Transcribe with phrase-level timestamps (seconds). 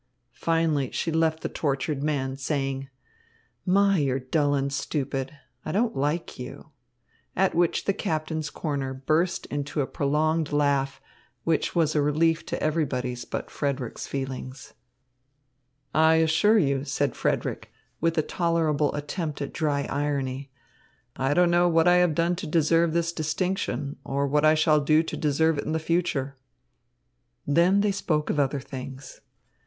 [0.33, 2.89] Finally, she left the tortured man, saying:
[3.67, 5.37] "My, you're dull and stupid!
[5.63, 6.71] I don't like you."
[7.35, 10.99] At which the captain's corner burst into a prolonged laugh,
[11.43, 14.73] which was a relief to everybody's but Frederick's feelings.
[15.93, 20.49] "I assure you," said Frederick, with a tolerable attempt at dry irony,
[21.15, 24.79] "I don't know what I have done to deserve this distinction, or what I shall
[24.81, 26.37] do to deserve it in the future."
[27.45, 29.21] Then they spoke of other things.